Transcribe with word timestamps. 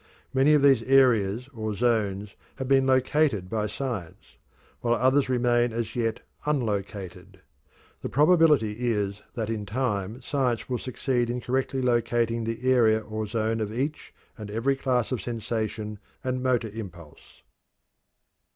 Many 0.33 0.55
of 0.55 0.63
these 0.63 0.81
areas 0.81 1.47
or 1.53 1.75
zones 1.75 2.33
have 2.55 2.67
been 2.67 2.87
located 2.87 3.51
by 3.51 3.67
science, 3.67 4.37
while 4.79 4.95
others 4.95 5.29
remain 5.29 5.71
as 5.71 5.95
yet 5.95 6.21
unlocated. 6.43 7.39
The 8.01 8.09
probability 8.09 8.77
is 8.89 9.21
that 9.35 9.47
in 9.51 9.63
time 9.67 10.19
science 10.23 10.67
will 10.67 10.79
succeed 10.79 11.29
in 11.29 11.39
correctly 11.39 11.83
locating 11.83 12.45
the 12.45 12.67
area 12.71 12.97
or 12.97 13.27
zone 13.27 13.61
of 13.61 13.71
each 13.71 14.11
and 14.39 14.49
every 14.49 14.75
class 14.75 15.11
of 15.11 15.21
sensation 15.21 15.99
and 16.23 16.41
motor 16.41 16.69
impulse. 16.69 17.43